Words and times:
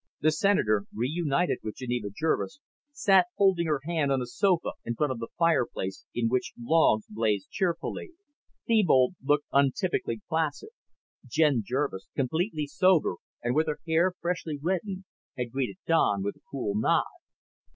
The 0.21 0.31
Senator, 0.31 0.85
reunited 0.91 1.59
with 1.61 1.75
Geneva 1.77 2.07
Jervis, 2.09 2.59
sat 2.91 3.27
holding 3.37 3.67
her 3.67 3.81
hand 3.85 4.11
on 4.11 4.19
a 4.19 4.25
sofa 4.25 4.69
in 4.83 4.95
front 4.95 5.11
of 5.11 5.19
the 5.19 5.27
fireplace 5.37 6.07
in 6.15 6.27
which 6.27 6.53
logs 6.59 7.05
blazed 7.07 7.51
cheerfully. 7.51 8.09
Thebold 8.67 9.13
looked 9.23 9.45
untypically 9.53 10.19
placid. 10.27 10.69
Jen 11.27 11.61
Jervis, 11.63 12.07
completely 12.15 12.65
sober 12.65 13.17
and 13.43 13.53
with 13.53 13.67
her 13.67 13.77
hair 13.85 14.13
freshly 14.19 14.57
reddened, 14.59 15.03
had 15.37 15.51
greeted 15.51 15.77
Don 15.85 16.23
with 16.23 16.35
a 16.35 16.41
cool 16.49 16.73
nod. 16.73 17.03